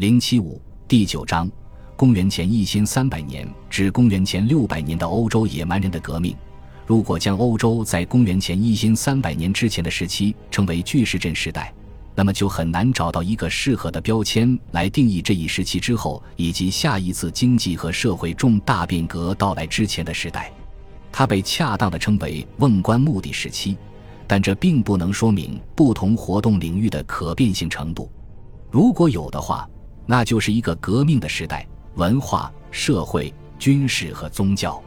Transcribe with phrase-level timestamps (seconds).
[0.00, 0.58] 零七五
[0.88, 1.46] 第九章，
[1.94, 6.34] 公元前一千三百年至公元前六百年的欧洲野蛮人的革命。
[6.86, 11.70] 如果将欧洲在公元前一千三百年之前的时期称为巨石阵时代，
[12.14, 20.50] 那么就很难找到一个适合的标签来定义这一时期之后以及下一次经济和社会重大变革到来之前的时代。
[21.12, 23.76] 它被恰当的称为瓮棺目的时期，
[24.26, 28.10] 但这并不能说明不同活动领域的可变性程度。
[28.70, 29.68] 如果有的话，
[30.10, 31.64] 那就是一个革命的时代，
[31.94, 34.82] 文化、社会、军事和宗教。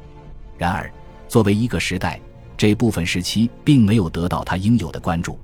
[0.58, 0.92] 然而，
[1.30, 2.20] 作为一个时代，
[2.58, 5.40] 这部分时期并没有得到它应有的关注。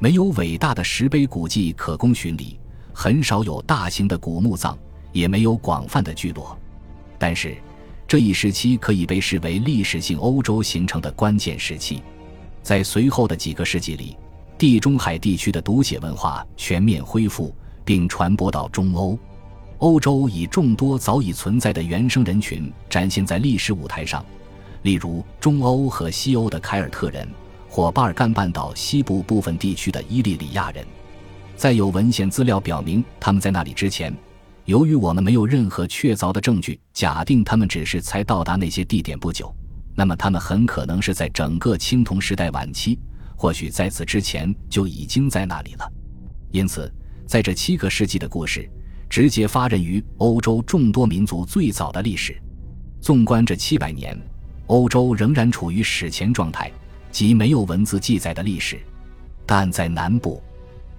[0.00, 2.58] 没有伟大的石碑古迹可供巡礼，
[2.92, 4.76] 很少有大型的古墓葬，
[5.12, 6.58] 也没有广泛的聚落。
[7.16, 7.56] 但是，
[8.08, 12.02] 这一时期可以被视为历史性欧洲形成的关键时期。
[12.60, 14.16] 在随后的几个世纪里，
[14.58, 17.54] 地中海地区的读写文化全面恢复。
[17.84, 19.18] 并传播到中欧，
[19.78, 24.24] 欧洲以众多早已存在的原生人群展现在历史舞台上，
[24.82, 27.28] 例如中欧和西欧的凯尔特人，
[27.68, 30.86] 或巴尔干半岛西部部分地区的伊利里亚人。
[31.56, 34.14] 在有文献资料表明他们在那里之前，
[34.64, 39.54] 由于我们没有任何确凿的证据，假定他们只是才到达那些地点不久，
[39.94, 42.98] 那么他们很可能是在整个青铜时代晚期，
[43.36, 45.92] 或许在此之前就已经在那里了。
[46.52, 46.92] 因此。
[47.32, 48.68] 在这七个世纪的故事，
[49.08, 52.36] 直接发轫于欧洲众多民族最早的历史。
[53.00, 54.14] 纵观这七百年，
[54.66, 56.70] 欧洲仍然处于史前状态，
[57.10, 58.78] 即没有文字记载的历史。
[59.46, 60.42] 但在南部，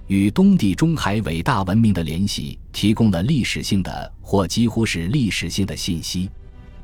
[0.08, 6.31] 与东地中海伟大文明的联系提供了历史性的或几乎是历史性的信息。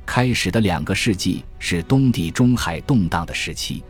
[0.06, 3.84] 开始的两个世纪是东地中海动荡的时期。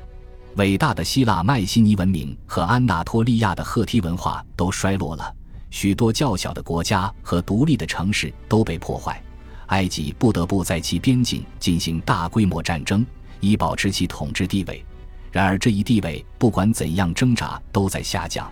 [0.56, 5.36] 伟大的希腊迈锡尼文明和安纳托利亚的赫梯文化都衰落了。
[5.70, 9.22] 许多较小的国家和独立的城市都被破坏，
[9.68, 13.06] 埃及不得不在其边境进行大规模战争，
[13.40, 14.84] 以保持其统治地位。
[15.32, 18.52] 然而，这一地位不管怎样挣扎都在下降。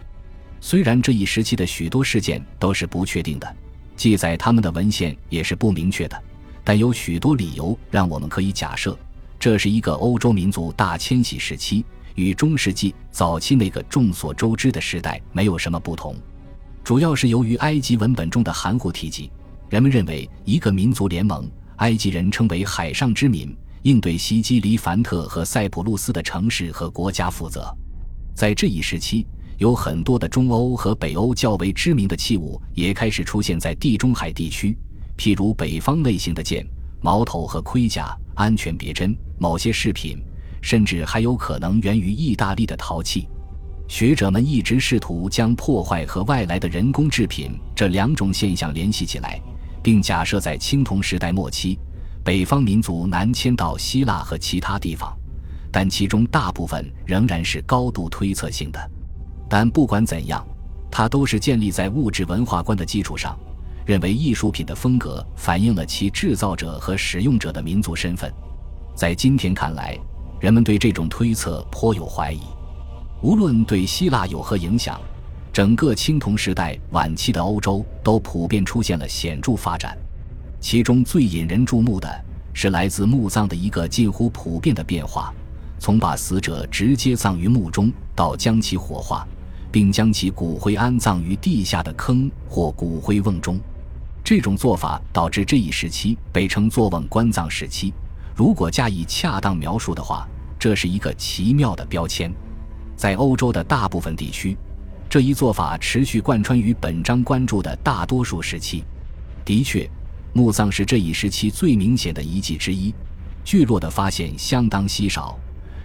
[0.61, 3.55] 虽然这一时期的许多事件都是不确定的，
[3.95, 6.23] 记载他们的文献也是不明确的，
[6.63, 8.97] 但有许多理由让我们可以假设，
[9.39, 16.15] 这是一个欧洲民族大迁徙时期，与中世纪早期那个众所周知的时代没有什么不同。
[16.87, 19.29] 主要是由于埃及文本中的含糊提及，
[19.67, 21.45] 人们认为一个民族联盟，
[21.79, 27.75] 埃及人称为海上之民，应对袭击黎凡特和塞浦路斯的城市和国家负责。
[28.33, 29.27] 在这一时期，
[29.57, 34.73] 有很多的中欧和北欧较为知名的器物也开始出现在地中海地区，
[35.17, 36.65] 譬如北方类型的剑、
[37.01, 40.23] 矛头和盔甲、安全别针、某些饰品，
[40.61, 43.27] 甚至还有可能源于意大利的陶器。
[43.87, 49.41] 学者们一直试图将破坏和外来的人工制品这两种现象联系起来，
[49.81, 51.79] 并假设在青铜时代末期，
[52.23, 55.17] 北方民族南迁到希腊和其他地方，
[55.71, 58.91] 但其中大部分仍然是高度推测性的。
[59.49, 60.45] 但不管怎样，
[60.91, 63.39] 它都是建立在物质文化观的基础上，
[63.85, 68.29] 认为艺术品的风格反映了其制造者和使用者的民族身份。
[68.93, 69.97] 在今天看来，
[70.41, 72.41] 人们对这种推测颇有怀疑。
[73.21, 75.01] 无论对希腊有何影响，
[75.51, 79.97] 整个青铜时代晚期的欧洲都普遍出现了显著发展。
[80.59, 82.07] 其中最引人注目的
[82.53, 85.33] 是来自墓葬的一个近乎普遍的变化：
[85.79, 89.27] 从把死者直接葬于墓中，到将其火化，
[89.71, 93.59] 并将其骨灰安葬于地下的坑或骨灰瓮中。
[94.23, 97.91] 这种做法导致这一时期被称作瓮棺葬时期。
[98.35, 100.27] 如果加以恰当描述的话，
[100.59, 102.31] 这是一个奇妙的标签。
[102.97, 104.57] 在欧洲的大部分地区，
[105.07, 108.83] 这一做法持续贯穿于本章关注的大多数时期。
[109.45, 109.89] 的确，
[110.33, 112.93] 墓葬是这一时期最明显的遗迹之一。
[113.45, 115.39] 聚落的发现相当稀少，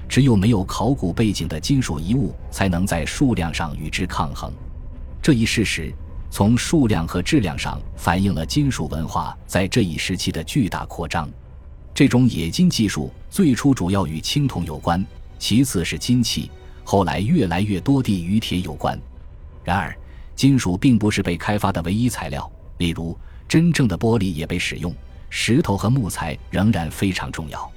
[0.08, 4.52] 只有没有考古背景的金属遗物才能在数量上与之抗衡。
[5.20, 5.94] 这一事实
[6.28, 11.30] 从数量和质量上反映了金属文化在这一时期的巨大扩张。
[11.94, 15.04] 这种冶金技术最初主要与青铜有关，
[15.38, 16.50] 其次是金器。
[16.84, 18.98] 后来越来越多地与铁有关，
[19.64, 19.96] 然而
[20.34, 22.50] 金属并不是被开发的唯一材料。
[22.78, 24.92] 例如，真正的玻璃也被使用，
[25.30, 27.70] 石头和木材仍然非常重要。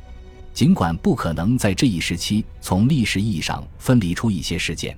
[0.53, 4.97] 尽管不可能在这一时期从历史意义上分离出一些事件，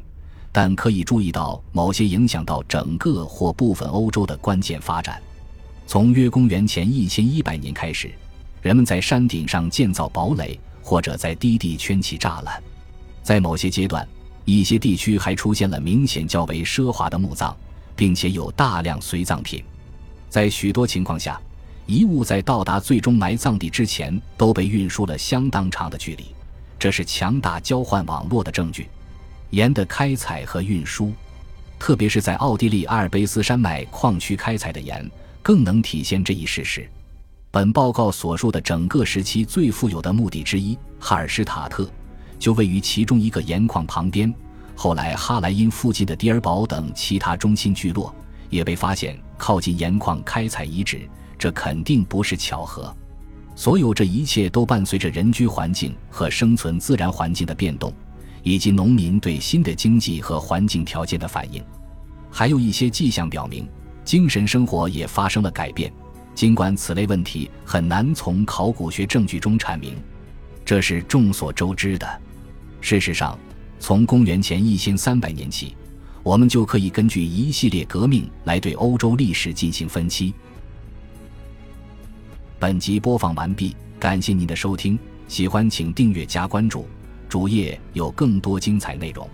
[0.51, 5.21] 但可以注意到某些影响到整个或部分欧洲的关键发展。
[5.87, 8.11] 从约公元前一千一百年开始，
[8.61, 12.61] 人们在山顶上建造堡垒，或者在低地圈起栅栏。
[13.27, 14.07] 在某些阶段，
[14.45, 17.53] 一些地区还出现了明显较为奢华的墓葬，
[17.93, 19.61] 并且有大量随葬品。
[20.29, 21.37] 在许多情况下，
[21.87, 26.27] 遗物在到达最终埋葬地之前都被运输了相当长的距离，
[26.79, 28.87] 这是强大交换网络的证据。
[29.49, 31.11] 盐的开采和运输，
[31.77, 35.05] 特别是在奥地利阿尔卑斯山脉矿区开采的盐，
[35.43, 36.89] 更能体现这一事实。
[37.51, 41.91] 本报告所述的整个时期最富有的墓地之一哈尔施塔特，
[42.39, 44.33] 就位于其中一个盐矿旁边。
[44.75, 48.13] 后来，哈莱因附近的迪尔堡等其他中心聚落
[48.49, 51.07] 也被发现靠近盐矿开采遗址，
[51.37, 52.95] 这肯定不是巧合。
[53.55, 57.93] 所有这一切都伴随着人居环境和生存自然环境的变动。
[58.43, 61.61] 以及农民对新的经济和环境条件的反应，
[62.31, 63.67] 还有一些迹象表明，
[64.05, 65.91] 精神生活也发生了改变。
[66.33, 69.97] 尽管此类问题很难从考古学证据中阐明，
[70.67, 72.21] 这是众所周知的。
[72.81, 73.39] 事实上，
[73.79, 75.77] 从公元前一千三百年起，
[76.23, 80.33] 我们就可以根据一系列革命来对欧洲历史进行分期。
[82.59, 84.99] 本集播放完毕，感谢您的收听，
[85.29, 86.85] 喜欢请订阅加关注。
[87.29, 89.25] 主页有更多精彩内容。